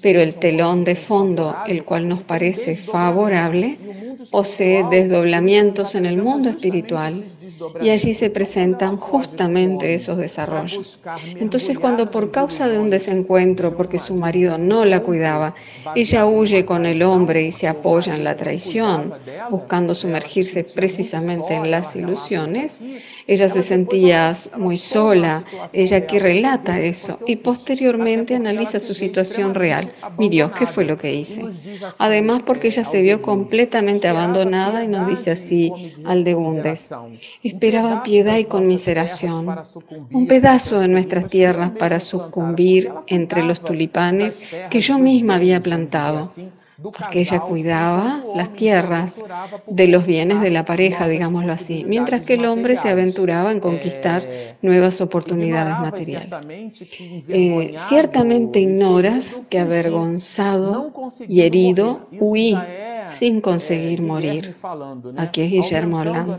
Pero 0.00 0.20
el 0.20 0.36
telón 0.36 0.84
de 0.84 0.94
fondo, 0.94 1.56
el 1.66 1.84
cual 1.84 2.06
nos 2.06 2.22
parece 2.22 2.76
favorable, 2.76 3.78
posee 4.30 4.84
desdoblamientos 4.88 5.96
en 5.96 6.06
el 6.06 6.22
mundo 6.22 6.50
espiritual 6.50 7.24
y 7.80 7.90
allí 7.90 8.14
se 8.14 8.30
presentan 8.30 8.96
justamente 8.96 9.94
esos 9.94 10.18
desarrollos. 10.18 11.00
Entonces 11.36 11.78
cuando 11.78 12.10
por 12.10 12.30
causa 12.30 12.68
de 12.68 12.78
un 12.78 12.90
desencuentro, 12.90 13.76
porque 13.76 13.98
su 13.98 14.14
marido 14.14 14.58
no 14.58 14.84
la 14.84 15.00
cuidaba, 15.00 15.54
ella 15.94 16.26
huye 16.26 16.64
con 16.64 16.86
el 16.86 17.02
hombre 17.02 17.42
y 17.42 17.52
se 17.52 17.68
apoya 17.68 18.14
en 18.14 18.24
la 18.24 18.36
traición, 18.36 19.12
buscando 19.50 19.94
sumergirse 19.94 20.64
precisamente 20.64 21.54
en 21.54 21.70
las 21.70 21.96
ilusiones, 21.96 22.80
ella 23.26 23.48
se 23.48 23.62
sentía 23.62 24.32
muy 24.56 24.76
sola, 24.76 25.44
ella 25.72 25.98
aquí 25.98 26.18
relata 26.18 26.80
eso 26.80 27.18
y 27.26 27.36
posteriormente 27.36 28.34
analiza 28.34 28.80
su 28.80 28.94
situación 28.94 29.54
real. 29.54 29.90
Mi 30.18 30.28
Dios, 30.28 30.52
¿qué 30.52 30.66
fue 30.66 30.84
lo 30.84 30.96
que 30.96 31.14
hice? 31.14 31.44
Además, 31.98 32.42
porque 32.44 32.68
ella 32.68 32.84
se 32.84 33.02
vio 33.02 33.22
completamente 33.22 34.08
abandonada 34.08 34.84
y 34.84 34.88
nos 34.88 35.06
dice 35.06 35.30
así 35.32 35.94
al 36.04 36.24
de 36.24 36.34
Bundes, 36.34 36.90
esperaba 37.42 38.02
piedad 38.02 38.36
y 38.38 38.44
conmiseración, 38.44 39.46
un 40.10 40.26
pedazo 40.26 40.80
de 40.80 40.88
nuestras 40.88 41.26
tierras 41.26 41.70
para 41.70 42.00
sucumbir 42.00 42.90
entre 43.06 43.42
los 43.42 43.60
tulipanes 43.60 44.40
que 44.70 44.80
yo 44.80 44.98
misma 44.98 45.36
había 45.36 45.60
plantado 45.60 46.30
porque 46.82 47.20
ella 47.20 47.40
cuidaba 47.40 48.24
las 48.34 48.54
tierras 48.54 49.24
de 49.66 49.86
los 49.88 50.06
bienes 50.06 50.40
de 50.40 50.50
la 50.50 50.64
pareja, 50.64 51.08
digámoslo 51.08 51.52
así, 51.52 51.84
mientras 51.86 52.22
que 52.22 52.34
el 52.34 52.44
hombre 52.46 52.76
se 52.76 52.88
aventuraba 52.88 53.52
en 53.52 53.60
conquistar 53.60 54.24
nuevas 54.62 55.00
oportunidades 55.00 55.78
materiales. 55.78 56.28
Eh, 57.28 57.72
ciertamente 57.74 58.60
ignoras 58.60 59.42
que 59.48 59.58
avergonzado 59.58 60.92
y 61.28 61.42
herido 61.42 62.08
huí 62.18 62.56
sin 63.06 63.40
conseguir 63.40 64.02
morir. 64.02 64.54
Aquí 65.16 65.42
es 65.42 65.50
Guillermo 65.50 65.98
hablando. 65.98 66.36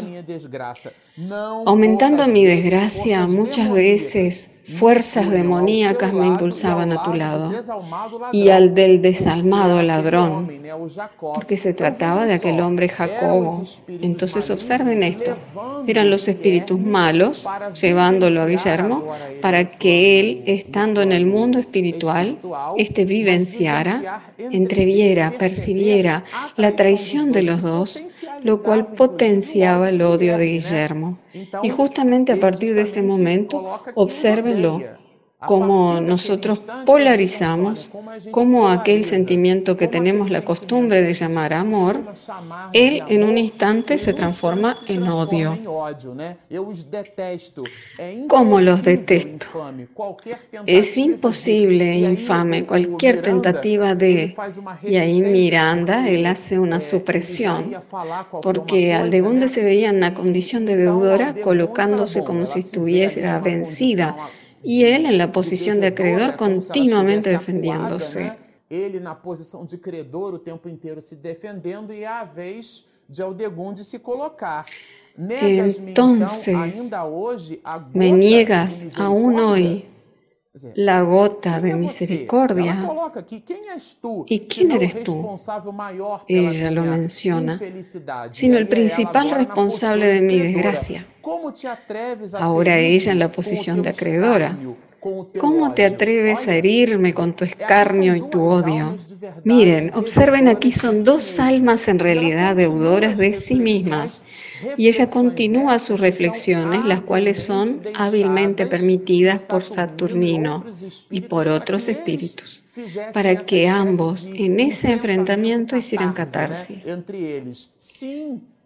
Aumentando 1.66 2.28
mi 2.28 2.46
desgracia, 2.46 3.28
muchas 3.28 3.72
veces 3.72 4.50
fuerzas 4.64 5.30
demoníacas 5.30 6.14
me 6.14 6.26
impulsaban 6.26 6.94
a 6.94 7.04
tu 7.04 7.14
lado 7.14 7.52
y 8.32 8.50
al 8.50 8.74
del 8.74 9.02
desalmado 9.02 9.82
ladrón, 9.82 10.50
porque 11.20 11.58
se 11.58 11.74
trataba 11.74 12.26
de 12.26 12.34
aquel 12.34 12.60
hombre 12.62 12.88
Jacobo. 12.88 13.64
Entonces 13.88 14.50
observen 14.50 15.04
esto, 15.04 15.36
eran 15.86 16.10
los 16.10 16.28
espíritus 16.28 16.80
malos 16.80 17.48
llevándolo 17.80 18.42
a 18.42 18.48
Guillermo 18.48 19.14
para 19.42 19.78
que 19.78 20.20
él, 20.20 20.44
estando 20.46 21.02
en 21.02 21.12
el 21.12 21.26
mundo 21.26 21.60
espiritual, 21.60 22.38
este 22.78 23.06
vivenciara, 23.06 24.22
entreviera, 24.38 25.32
percibiera 25.32 26.24
la 26.56 26.76
traición 26.76 27.32
de 27.32 27.44
los 27.44 27.62
dos, 27.62 28.02
lo 28.44 28.62
cual 28.62 28.88
potenciaba 28.94 29.90
el 29.90 30.02
odio 30.02 30.38
de 30.38 30.46
Guillermo. 30.46 31.23
Y 31.64 31.70
justamente 31.70 32.32
a 32.32 32.40
partir 32.40 32.76
de 32.76 32.82
ese 32.82 33.02
momento, 33.02 33.66
obsérvenlo 33.96 34.80
cómo 35.46 36.00
nosotros 36.02 36.62
polarizamos, 36.86 37.90
cómo 38.32 38.70
aquel 38.70 39.06
sentimiento 39.06 39.78
que 39.78 39.88
tenemos 39.88 40.32
la 40.32 40.44
costumbre 40.44 41.02
de 41.02 41.14
llamar 41.14 41.54
amor, 41.54 42.02
él 42.74 43.04
en 43.08 43.24
un 43.24 43.38
instante 43.38 43.98
se 43.98 44.14
transforma 44.14 44.76
en 44.88 45.04
odio. 45.04 45.58
¿Cómo 48.28 48.62
los 48.62 48.84
detesto? 48.84 49.48
Es 50.66 50.98
imposible, 50.98 51.96
infame, 51.96 52.66
cualquier 52.66 53.22
tentativa 53.22 53.96
de... 53.96 54.36
Y 54.82 54.98
ahí 54.98 55.22
Miranda, 55.22 56.08
él 56.08 56.26
hace 56.26 56.60
una 56.60 56.82
supresión, 56.82 57.76
porque 58.42 58.94
Aldegunde 58.94 59.48
se 59.48 59.64
veía 59.64 59.90
en 59.90 59.98
una 59.98 60.14
condición 60.14 60.66
de 60.66 60.76
deudora 60.76 61.36
colocándose 61.42 62.24
como 62.24 62.46
si 62.46 62.60
estuviera 62.60 63.40
vencida 63.40 64.16
y 64.64 64.84
él 64.84 65.06
en 65.06 65.18
la 65.18 65.32
posición 65.32 65.80
de 65.80 65.88
acreedor 65.88 66.36
continuamente 66.36 67.30
defendiéndose. 67.30 68.32
Ele 68.70 69.00
na 69.00 69.14
posição 69.14 69.66
de 69.66 69.78
credor 69.78 70.34
o 70.34 70.40
tempo 70.40 70.68
inteiro 70.68 71.00
se 71.00 71.16
defendendo 71.16 71.94
e 71.94 72.04
é 72.04 72.08
a 72.08 72.24
vez 72.24 72.84
de 73.08 73.22
Aldegunde 73.22 73.84
se 73.84 74.00
colocar. 74.00 74.66
Entonces, 75.16 76.92
me 77.94 78.12
niegas 78.12 78.88
aún 78.98 79.40
hoy 79.40 79.93
la 80.76 81.02
gota 81.02 81.60
de 81.60 81.76
misericordia. 81.76 82.88
¿Y 84.28 84.40
quién 84.42 84.72
eres 84.72 85.04
tú? 85.04 85.36
Ella 86.28 86.72
lo 86.72 86.84
menciona, 86.84 87.60
sino 88.32 88.58
el 88.58 88.68
principal 88.68 89.32
responsable 89.32 90.06
de 90.06 90.22
mi 90.22 90.40
desgracia. 90.40 91.08
Ahora 92.34 92.78
ella 92.78 93.12
en 93.12 93.20
la 93.20 93.32
posición 93.32 93.82
de 93.82 93.90
acreedora. 93.90 94.58
¿Cómo 95.40 95.74
te 95.74 95.86
atreves 95.86 96.48
a 96.48 96.56
herirme 96.56 97.14
con 97.14 97.34
tu 97.34 97.44
escarnio 97.44 98.16
y 98.16 98.30
tu 98.30 98.42
odio? 98.42 98.96
Miren, 99.44 99.92
observen 99.96 100.48
aquí, 100.48 100.72
son 100.72 101.04
dos 101.04 101.40
almas 101.40 101.88
en 101.90 102.00
realidad 102.00 102.56
deudoras 102.56 103.18
de 103.18 103.34
sí 103.34 103.56
mismas. 103.56 104.22
Y 104.78 104.88
ella 104.88 105.10
continúa 105.10 105.80
sus 105.80 106.00
reflexiones, 106.00 106.86
las 106.86 107.02
cuales 107.02 107.44
son 107.44 107.82
hábilmente 107.96 108.66
permitidas 108.68 109.44
por 109.44 109.66
Saturnino 109.66 110.66
y 111.10 111.22
por 111.22 111.50
otros 111.50 111.88
espíritus, 111.88 112.64
para 113.14 113.36
que 113.36 113.68
ambos 113.68 114.28
en 114.28 114.60
ese 114.60 114.92
enfrentamiento 114.92 115.76
hicieran 115.76 116.14
catarsis. 116.14 116.88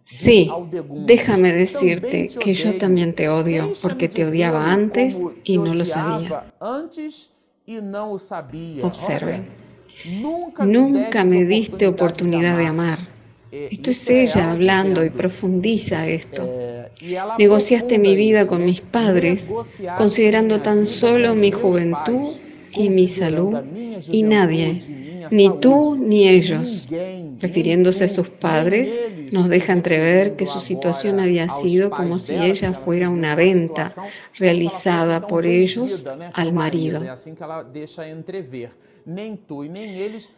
Sí, 0.04 0.50
déjame 1.04 1.52
decirte 1.52 2.28
que 2.28 2.54
yo 2.54 2.74
también 2.78 3.14
te 3.14 3.28
odio 3.28 3.74
porque 3.82 4.08
te 4.08 4.24
odiaba 4.24 4.72
antes 4.72 5.22
y 5.44 5.58
no 5.58 5.74
lo 5.74 5.84
sabía. 5.84 6.50
Observen, 8.82 9.46
nunca 10.64 11.24
me 11.24 11.44
diste 11.44 11.86
oportunidad 11.86 12.56
de 12.56 12.66
amar. 12.66 13.17
Esto 13.50 13.90
es 13.90 14.10
ella 14.10 14.52
hablando 14.52 15.04
y 15.04 15.10
profundiza 15.10 16.06
esto. 16.06 16.48
Negociaste 17.38 17.98
mi 17.98 18.14
vida 18.16 18.46
con 18.46 18.64
mis 18.64 18.80
padres, 18.80 19.54
considerando 19.96 20.60
tan 20.60 20.86
solo 20.86 21.34
mi 21.34 21.50
juventud 21.50 22.28
y 22.72 22.90
mi 22.90 23.08
salud 23.08 23.58
y 24.10 24.22
nadie, 24.22 24.80
ni 25.30 25.50
tú 25.60 25.96
ni 25.96 26.28
ellos. 26.28 26.88
Refiriéndose 27.40 28.04
a 28.04 28.08
sus 28.08 28.28
padres, 28.28 28.98
nos 29.30 29.48
deja 29.48 29.72
entrever 29.72 30.36
que 30.36 30.44
su 30.44 30.60
situación 30.60 31.20
había 31.20 31.48
sido 31.48 31.90
como 31.90 32.18
si 32.18 32.34
ella 32.34 32.72
fuera 32.74 33.08
una 33.08 33.34
venta 33.34 33.92
realizada 34.36 35.26
por 35.26 35.46
ellos 35.46 36.04
al 36.34 36.52
marido. 36.52 37.00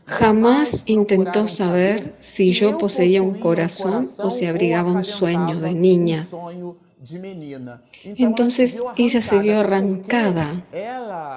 Jamás 0.07 0.83
intentó 0.87 1.49
saber 1.49 2.15
si 2.21 2.53
yo 2.53 2.79
poseía 2.79 3.21
un 3.21 3.35
corazón 3.35 4.09
o 4.19 4.31
si 4.31 4.47
abrigaba 4.47 4.93
un 4.93 5.05
sueño 5.05 5.61
de 5.61 5.75
niña. 5.75 6.27
Entonces 8.05 8.83
ella 8.97 9.23
se 9.23 9.39
vio 9.39 9.61
arrancada. 9.61 10.65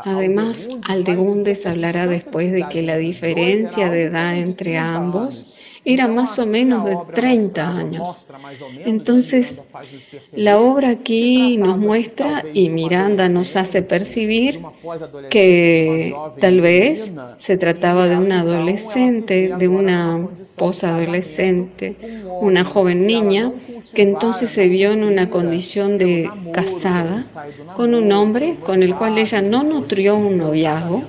Además, 0.05 0.69
Aldegundes 0.87 1.65
hablará 1.65 2.05
después 2.05 2.51
de 2.51 2.67
que 2.69 2.81
la 2.81 2.97
diferencia 2.97 3.89
de 3.89 4.03
edad 4.03 4.37
entre 4.37 4.77
ambos 4.77 5.57
era 5.85 6.07
más 6.07 6.39
o 6.39 6.45
menos 6.45 6.85
de 6.85 6.97
30 7.13 7.67
años. 7.67 8.27
Entonces, 8.85 9.61
la 10.33 10.59
obra 10.59 10.89
aquí 10.89 11.57
nos 11.57 11.77
muestra 11.77 12.43
y 12.53 12.69
Miranda 12.69 13.27
nos 13.27 13.55
hace 13.55 13.81
percibir 13.81 14.61
que 15.29 16.15
tal 16.39 16.61
vez 16.61 17.11
se 17.37 17.57
trataba 17.57 18.07
de 18.07 18.17
una 18.17 18.41
adolescente, 18.41 19.53
de 19.57 19.67
una 19.67 20.27
posadolescente, 20.57 22.23
una 22.39 22.63
joven 22.63 23.05
niña, 23.05 23.51
que 23.93 24.03
entonces 24.03 24.49
se 24.51 24.69
vio 24.69 24.91
en 24.91 25.03
una 25.03 25.29
condición 25.29 25.97
de 25.97 26.29
casada 26.53 27.23
con 27.75 27.93
un 27.93 28.11
hombre 28.11 28.57
con 28.63 28.83
el 28.83 28.95
cual 28.95 29.17
ella 29.17 29.41
no 29.41 29.63
nutrió 29.63 30.15
un 30.15 30.37
noviazgo, 30.37 31.03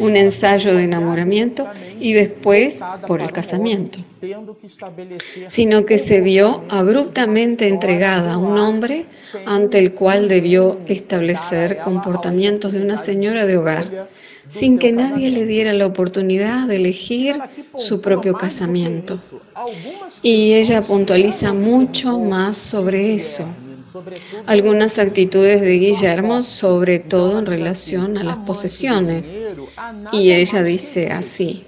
un 0.00 0.16
ensayo 0.16 0.74
de 0.74 0.84
enamoramiento 0.84 1.66
y 2.00 2.12
después 2.12 2.80
por 3.06 3.20
el 3.20 3.32
casamiento, 3.32 3.98
sino 5.48 5.84
que 5.84 5.98
se 5.98 6.20
vio 6.20 6.64
abruptamente 6.68 7.68
entregada 7.68 8.34
a 8.34 8.38
un 8.38 8.58
hombre 8.58 9.06
ante 9.46 9.78
el 9.78 9.94
cual 9.94 10.28
debió 10.28 10.80
establecer 10.86 11.78
comportamientos 11.78 12.72
de 12.72 12.82
una 12.82 12.98
señora 12.98 13.46
de 13.46 13.56
hogar, 13.56 14.08
sin 14.48 14.78
que 14.78 14.92
nadie 14.92 15.30
le 15.30 15.46
diera 15.46 15.72
la 15.72 15.86
oportunidad 15.86 16.66
de 16.68 16.76
elegir 16.76 17.38
su 17.76 18.00
propio 18.00 18.34
casamiento. 18.34 19.18
Y 20.22 20.54
ella 20.54 20.82
puntualiza 20.82 21.52
mucho 21.54 22.18
más 22.18 22.56
sobre 22.56 23.14
eso 23.14 23.46
algunas 24.46 24.98
actitudes 24.98 25.60
de 25.60 25.78
Guillermo, 25.78 26.42
sobre 26.42 26.98
todo 26.98 27.38
en 27.38 27.46
relación 27.46 28.18
a 28.18 28.24
las 28.24 28.38
posesiones. 28.38 29.26
Y 30.12 30.32
ella 30.32 30.62
dice 30.62 31.10
así, 31.10 31.64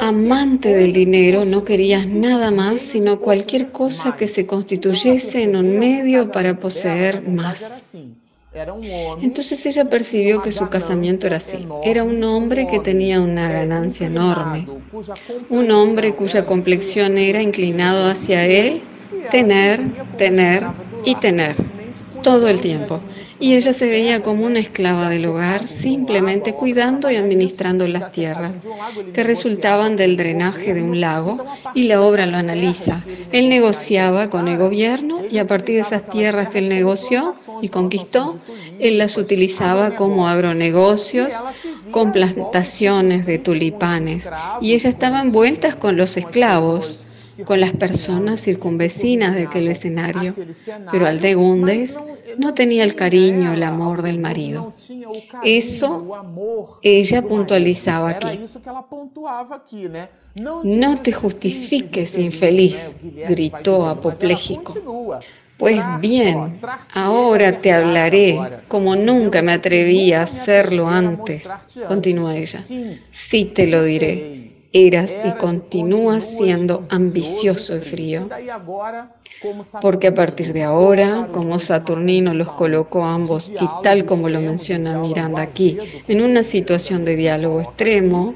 amante 0.00 0.74
del 0.74 0.92
dinero, 0.92 1.44
no 1.44 1.64
querías 1.64 2.06
nada 2.06 2.50
más 2.50 2.80
sino 2.80 3.20
cualquier 3.20 3.72
cosa 3.72 4.16
que 4.16 4.26
se 4.26 4.46
constituyese 4.46 5.42
en 5.42 5.56
un 5.56 5.78
medio 5.78 6.30
para 6.30 6.58
poseer 6.58 7.22
más. 7.28 7.96
Entonces 9.20 9.66
ella 9.66 9.84
percibió 9.84 10.40
que 10.40 10.50
su 10.50 10.68
casamiento 10.68 11.26
era 11.26 11.36
así. 11.36 11.66
Era 11.84 12.04
un 12.04 12.22
hombre 12.24 12.66
que 12.66 12.78
tenía 12.78 13.20
una 13.20 13.50
ganancia 13.52 14.06
enorme. 14.06 14.66
Un 15.50 15.70
hombre 15.70 16.14
cuya 16.14 16.46
complexión 16.46 17.18
era 17.18 17.42
inclinado 17.42 18.08
hacia 18.08 18.46
él, 18.46 18.82
tener, 19.30 19.80
tener 20.16 20.64
y 21.04 21.14
tener 21.16 21.56
todo 22.26 22.48
el 22.48 22.60
tiempo. 22.60 22.98
Y 23.38 23.54
ella 23.54 23.72
se 23.72 23.88
veía 23.88 24.20
como 24.20 24.46
una 24.46 24.58
esclava 24.58 25.08
del 25.08 25.26
hogar, 25.26 25.68
simplemente 25.68 26.54
cuidando 26.54 27.08
y 27.08 27.14
administrando 27.14 27.86
las 27.86 28.12
tierras 28.12 28.50
que 29.14 29.22
resultaban 29.22 29.94
del 29.94 30.16
drenaje 30.16 30.74
de 30.74 30.82
un 30.82 31.00
lago, 31.00 31.46
y 31.72 31.84
la 31.84 32.02
obra 32.02 32.26
lo 32.26 32.36
analiza. 32.36 33.04
Él 33.30 33.48
negociaba 33.48 34.28
con 34.28 34.48
el 34.48 34.58
gobierno 34.58 35.24
y 35.24 35.38
a 35.38 35.46
partir 35.46 35.76
de 35.76 35.82
esas 35.82 36.10
tierras 36.10 36.48
que 36.48 36.58
él 36.58 36.68
negoció 36.68 37.32
y 37.62 37.68
conquistó, 37.68 38.40
él 38.80 38.98
las 38.98 39.18
utilizaba 39.18 39.94
como 39.94 40.26
agronegocios, 40.26 41.30
con 41.92 42.10
plantaciones 42.10 43.24
de 43.24 43.38
tulipanes. 43.38 44.28
Y 44.60 44.74
ella 44.74 44.90
estaba 44.90 45.20
envuelta 45.20 45.76
con 45.76 45.96
los 45.96 46.16
esclavos 46.16 47.05
con 47.44 47.60
las 47.60 47.72
personas 47.72 48.40
circunvecinas 48.40 49.34
de 49.34 49.42
aquel 49.42 49.68
escenario, 49.68 50.34
pero 50.90 51.06
Aldegundes 51.06 51.98
no 52.38 52.54
tenía 52.54 52.84
el 52.84 52.94
cariño, 52.94 53.52
el 53.52 53.62
amor 53.62 54.02
del 54.02 54.18
marido. 54.18 54.72
Eso 55.42 56.78
ella 56.82 57.22
puntualizaba 57.22 58.10
aquí. 58.10 58.40
No 60.64 61.00
te 61.02 61.12
justifiques, 61.12 62.18
infeliz, 62.18 62.94
gritó 63.28 63.88
apopléjico. 63.88 64.74
Pues 65.56 65.80
bien, 66.00 66.60
ahora 66.92 67.58
te 67.58 67.72
hablaré 67.72 68.38
como 68.68 68.94
nunca 68.94 69.40
me 69.40 69.52
atreví 69.52 70.12
a 70.12 70.24
hacerlo 70.24 70.86
antes, 70.86 71.48
continúa 71.88 72.36
ella. 72.36 72.62
Sí 73.10 73.46
te 73.46 73.66
lo 73.66 73.82
diré 73.82 74.35
eras 74.76 75.20
y 75.24 75.30
continúas 75.38 76.24
siendo 76.36 76.86
ambicioso 76.90 77.76
y 77.76 77.80
frío. 77.80 78.28
Porque 79.80 80.08
a 80.08 80.14
partir 80.14 80.52
de 80.52 80.62
ahora, 80.62 81.28
como 81.32 81.58
Saturnino 81.58 82.34
los 82.34 82.52
colocó 82.52 83.04
ambos 83.04 83.50
y 83.50 83.68
tal 83.82 84.04
como 84.04 84.28
lo 84.28 84.40
menciona 84.40 84.98
Miranda 84.98 85.42
aquí, 85.42 85.78
en 86.08 86.22
una 86.22 86.42
situación 86.42 87.04
de 87.04 87.16
diálogo 87.16 87.60
extremo, 87.60 88.34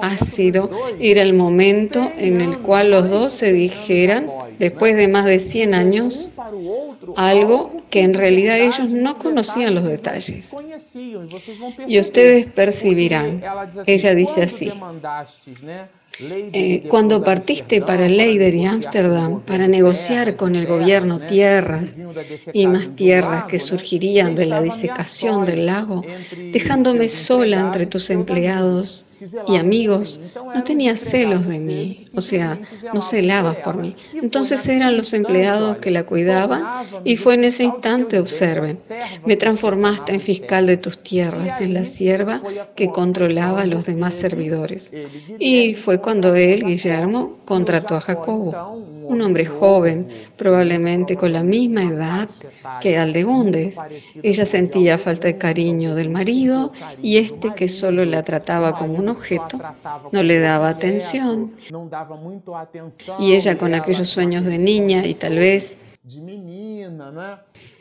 ácido, 0.00 0.70
era 1.00 1.22
el 1.22 1.34
momento 1.34 2.10
en 2.16 2.40
el 2.40 2.58
cual 2.58 2.90
los 2.90 3.10
dos 3.10 3.32
se 3.32 3.52
dijeran, 3.52 4.26
después 4.58 4.96
de 4.96 5.08
más 5.08 5.24
de 5.24 5.38
100 5.38 5.74
años, 5.74 6.32
algo 7.16 7.72
que 7.90 8.00
en 8.00 8.14
realidad 8.14 8.58
ellos 8.58 8.92
no 8.92 9.18
conocían 9.18 9.74
los 9.74 9.84
detalles. 9.84 10.54
Y 11.86 11.98
ustedes 11.98 12.46
percibirán, 12.46 13.42
ella 13.86 14.14
dice 14.14 14.42
así, 14.42 14.72
eh, 16.18 16.82
cuando 16.88 17.22
partiste 17.22 17.82
para 17.82 18.08
Leider 18.08 18.54
y 18.54 18.64
Ámsterdam 18.64 19.40
para 19.42 19.68
negociar 19.68 20.36
con 20.36 20.56
el 20.56 20.66
gobierno 20.66 21.20
tierras 21.20 22.02
y 22.52 22.66
más 22.66 22.94
tierras 22.96 23.44
que 23.44 23.58
surgirían 23.58 24.34
de 24.34 24.46
la 24.46 24.62
disecación 24.62 25.44
del 25.44 25.66
lago, 25.66 26.02
dejándome 26.52 27.08
sola 27.08 27.60
entre 27.60 27.86
tus 27.86 28.08
empleados 28.10 29.06
y 29.48 29.56
amigos, 29.56 30.20
no 30.54 30.62
tenías 30.62 31.00
celos 31.00 31.46
de 31.46 31.58
mí, 31.58 32.02
o 32.14 32.20
sea, 32.20 32.58
no 32.92 33.00
celabas 33.00 33.56
por 33.56 33.76
mí. 33.76 33.96
Entonces 34.14 34.66
eran 34.68 34.96
los 34.96 35.12
empleados 35.14 35.78
que 35.78 35.90
la 35.90 36.04
cuidaban 36.04 36.86
y 37.04 37.16
fue 37.16 37.34
en 37.34 37.44
ese 37.44 37.64
instante, 37.64 38.18
observen, 38.18 38.78
me 39.24 39.36
transformaste 39.36 40.12
en 40.12 40.20
fiscal 40.20 40.66
de 40.66 40.76
tus 40.76 41.02
tierras, 41.02 41.60
en 41.60 41.74
la 41.74 41.84
sierva 41.84 42.42
que 42.74 42.88
controlaba 42.88 43.62
a 43.62 43.66
los 43.66 43.86
demás 43.86 44.14
servidores. 44.14 44.92
Y 45.38 45.74
fue 45.74 46.00
cuando 46.06 46.36
él, 46.36 46.64
Guillermo, 46.64 47.38
contrató 47.44 47.96
a 47.96 48.00
Jacobo, 48.00 48.74
un 49.08 49.22
hombre 49.22 49.44
joven, 49.44 50.06
probablemente 50.36 51.16
con 51.16 51.32
la 51.32 51.42
misma 51.42 51.82
edad 51.82 52.28
que 52.80 52.96
Aldegondes. 52.96 53.76
Ella 54.22 54.46
sentía 54.46 54.98
falta 54.98 55.26
de 55.26 55.36
cariño 55.36 55.96
del 55.96 56.10
marido 56.10 56.72
y 57.02 57.16
este 57.16 57.52
que 57.56 57.66
solo 57.66 58.04
la 58.04 58.22
trataba 58.22 58.76
como 58.76 58.94
un 58.94 59.08
objeto 59.08 59.58
no 60.12 60.22
le 60.22 60.38
daba 60.38 60.68
atención. 60.68 61.56
Y 63.18 63.32
ella 63.32 63.58
con 63.58 63.74
aquellos 63.74 64.08
sueños 64.08 64.44
de 64.44 64.58
niña 64.58 65.04
y 65.04 65.14
tal 65.14 65.34
vez 65.34 65.76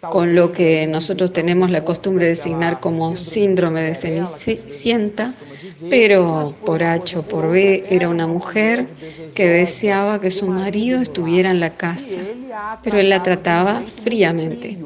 con 0.09 0.33
lo 0.33 0.51
que 0.51 0.87
nosotros 0.87 1.31
tenemos 1.31 1.69
la 1.69 1.83
costumbre 1.83 2.25
de 2.25 2.31
designar 2.31 2.79
como 2.79 3.15
síndrome 3.15 3.81
de 3.81 3.93
Cenicienta, 3.95 5.33
pero 5.89 6.55
por 6.65 6.83
H 6.83 7.19
o 7.19 7.23
por 7.23 7.51
B 7.51 7.85
era 7.89 8.09
una 8.09 8.25
mujer 8.25 8.87
que 9.35 9.47
deseaba 9.47 10.19
que 10.21 10.31
su 10.31 10.47
marido 10.47 11.01
estuviera 11.01 11.51
en 11.51 11.59
la 11.59 11.77
casa, 11.77 12.21
pero 12.83 12.97
él 12.97 13.09
la 13.09 13.21
trataba 13.21 13.81
fríamente. 13.81 14.77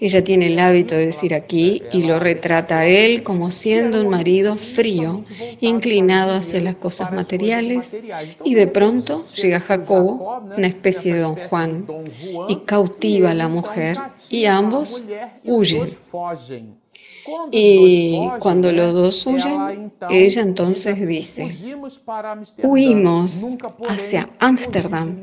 Ella 0.00 0.22
tiene 0.22 0.48
el 0.48 0.58
hábito 0.58 0.94
de 0.94 1.06
decir 1.06 1.34
aquí 1.34 1.82
y 1.92 2.02
lo 2.02 2.18
retrata 2.18 2.80
a 2.80 2.86
él 2.86 3.22
como 3.22 3.50
siendo 3.50 4.00
un 4.02 4.08
marido 4.08 4.56
frío, 4.56 5.22
inclinado 5.60 6.34
hacia 6.34 6.60
las 6.60 6.76
cosas 6.76 7.12
materiales, 7.12 7.96
y 8.44 8.54
de 8.54 8.66
pronto 8.66 9.24
llega 9.36 9.60
Jacobo, 9.60 10.42
una 10.56 10.66
especie 10.66 11.14
de 11.14 11.20
don 11.20 11.36
Juan, 11.36 11.86
y 12.48 12.56
cautiva 12.66 13.30
a 13.30 13.34
la 13.34 13.48
mujer 13.48 13.96
y 14.28 14.44
ambos 14.44 15.02
huyen. 15.44 15.88
Y 17.50 18.28
cuando 18.38 18.70
los 18.70 18.92
dos 18.92 19.26
huyen, 19.26 19.92
ella 20.10 20.42
entonces 20.42 21.06
dice, 21.06 21.48
huimos 22.62 23.56
hacia 23.88 24.28
Ámsterdam, 24.38 25.16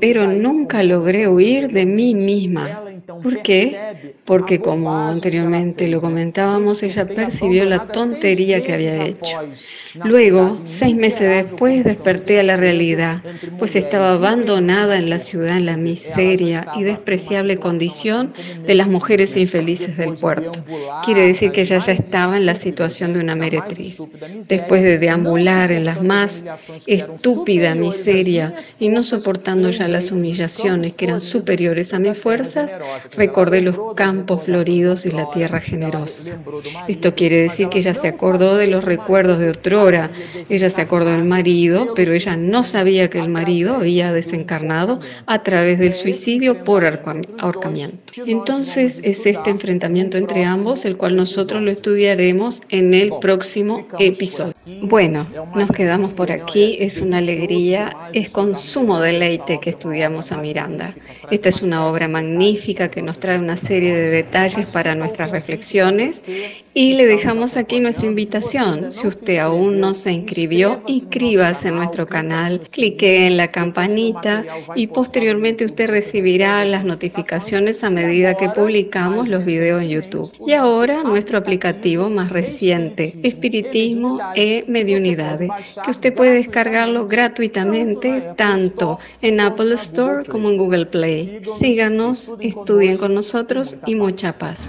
pero 0.00 0.26
nunca 0.26 0.82
logré 0.82 1.28
huir 1.28 1.68
de 1.70 1.86
mí 1.86 2.14
misma. 2.14 2.83
¿Por 3.06 3.42
qué? 3.42 4.14
Porque 4.24 4.60
como 4.60 4.94
anteriormente 4.94 5.88
lo 5.88 6.00
comentábamos, 6.00 6.82
ella 6.82 7.06
percibió 7.06 7.64
la 7.64 7.86
tontería 7.86 8.62
que 8.62 8.72
había 8.72 9.04
hecho. 9.04 9.40
Luego, 10.02 10.60
seis 10.64 10.96
meses 10.96 11.44
después, 11.44 11.84
desperté 11.84 12.40
a 12.40 12.42
la 12.42 12.56
realidad, 12.56 13.22
pues 13.58 13.76
estaba 13.76 14.14
abandonada 14.14 14.96
en 14.96 15.08
la 15.08 15.18
ciudad 15.18 15.56
en 15.56 15.66
la 15.66 15.76
miseria 15.76 16.66
y 16.76 16.82
despreciable 16.82 17.58
condición 17.58 18.32
de 18.66 18.74
las 18.74 18.88
mujeres 18.88 19.36
infelices 19.36 19.96
del 19.96 20.14
puerto. 20.14 20.52
Quiere 21.04 21.26
decir 21.26 21.52
que 21.52 21.60
ella 21.60 21.78
ya 21.78 21.92
estaba 21.92 22.36
en 22.36 22.46
la 22.46 22.56
situación 22.56 23.12
de 23.12 23.20
una 23.20 23.36
meretriz. 23.36 24.02
Después 24.48 24.82
de 24.82 24.98
deambular 24.98 25.70
en 25.70 25.84
la 25.84 26.00
más 26.00 26.44
estúpida 26.86 27.74
miseria 27.74 28.54
y 28.80 28.88
no 28.88 29.04
soportando 29.04 29.70
ya 29.70 29.86
las 29.86 30.10
humillaciones 30.10 30.94
que 30.94 31.04
eran 31.04 31.20
superiores 31.20 31.94
a 31.94 31.98
mis 32.00 32.18
fuerzas, 32.18 32.76
recordé 33.16 33.60
los 33.60 33.94
campos 33.94 34.44
floridos 34.44 35.06
y 35.06 35.10
la 35.10 35.30
tierra 35.30 35.60
generosa. 35.60 36.38
Esto 36.88 37.14
quiere 37.14 37.36
decir 37.42 37.68
que 37.68 37.78
ella 37.78 37.94
se 37.94 38.08
acordó 38.08 38.56
de 38.56 38.66
los 38.66 38.84
recuerdos 38.84 39.38
de 39.38 39.50
otrora. 39.50 40.10
Ella 40.48 40.70
se 40.70 40.80
acordó 40.80 41.10
del 41.10 41.24
marido, 41.24 41.94
pero 41.94 42.12
ella 42.12 42.36
no 42.36 42.62
sabía 42.62 43.10
que 43.10 43.18
el 43.18 43.28
marido 43.28 43.76
había 43.76 44.12
desencarnado 44.12 45.00
a 45.26 45.42
través 45.42 45.78
del 45.78 45.94
suicidio 45.94 46.58
por 46.64 46.84
ahorcamiento. 46.84 47.98
Entonces 48.26 49.00
es 49.02 49.26
este 49.26 49.50
enfrentamiento 49.50 50.18
entre 50.18 50.44
ambos 50.44 50.84
el 50.84 50.96
cual 50.96 51.16
nosotros 51.16 51.62
lo 51.62 51.70
estudiaremos 51.70 52.62
en 52.68 52.94
el 52.94 53.12
próximo 53.20 53.86
episodio. 53.98 54.54
Bueno, 54.82 55.26
nos 55.54 55.70
quedamos 55.70 56.12
por 56.12 56.32
aquí. 56.32 56.76
Es 56.80 57.00
una 57.00 57.18
alegría, 57.18 57.96
es 58.12 58.30
con 58.30 58.56
sumo 58.56 59.00
deleite 59.00 59.60
que 59.60 59.70
estudiamos 59.70 60.32
a 60.32 60.38
Miranda. 60.38 60.94
Esta 61.30 61.48
es 61.48 61.62
una 61.62 61.86
obra 61.86 62.08
magnífica 62.08 62.83
que 62.90 63.02
nos 63.02 63.18
trae 63.18 63.38
una 63.38 63.56
serie 63.56 63.94
de 63.94 64.10
detalles 64.10 64.68
para 64.70 64.94
nuestras 64.94 65.30
reflexiones 65.30 66.24
y 66.74 66.94
le 66.94 67.06
dejamos 67.06 67.56
aquí 67.56 67.78
nuestra 67.78 68.06
invitación. 68.06 68.90
Si 68.90 69.06
usted 69.06 69.38
aún 69.38 69.78
no 69.78 69.94
se 69.94 70.12
inscribió, 70.12 70.82
inscríbase 70.86 71.68
en 71.68 71.76
nuestro 71.76 72.08
canal, 72.08 72.60
clique 72.70 73.26
en 73.26 73.36
la 73.36 73.52
campanita 73.52 74.44
y 74.74 74.88
posteriormente 74.88 75.64
usted 75.64 75.88
recibirá 75.88 76.64
las 76.64 76.84
notificaciones 76.84 77.84
a 77.84 77.90
medida 77.90 78.34
que 78.34 78.48
publicamos 78.48 79.28
los 79.28 79.44
videos 79.44 79.82
en 79.82 79.88
YouTube. 79.90 80.32
Y 80.46 80.52
ahora 80.52 81.04
nuestro 81.04 81.38
aplicativo 81.38 82.10
más 82.10 82.30
reciente, 82.30 83.14
Espiritismo 83.22 84.18
e 84.34 84.64
Mediunidades, 84.66 85.50
que 85.84 85.90
usted 85.90 86.12
puede 86.12 86.34
descargarlo 86.34 87.06
gratuitamente 87.06 88.22
tanto 88.36 88.98
en 89.22 89.40
Apple 89.40 89.74
Store 89.74 90.24
como 90.24 90.50
en 90.50 90.56
Google 90.56 90.86
Play. 90.86 91.40
Síganos, 91.58 92.34
estudien 92.40 92.96
con 92.96 93.14
nosotros 93.14 93.76
y 93.86 93.94
mucha 93.94 94.32
paz. 94.32 94.68